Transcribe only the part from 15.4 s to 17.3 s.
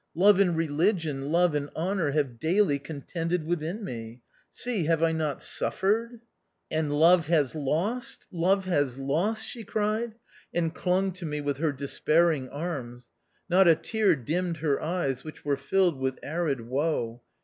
were filled with arid woe.